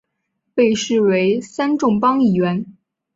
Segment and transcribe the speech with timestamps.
[0.55, 2.65] 被视为三重帮一员。